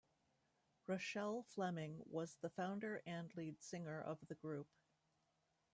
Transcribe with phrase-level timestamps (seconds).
[0.87, 4.67] Rochelle Fleming was the founder and lead singer of the group.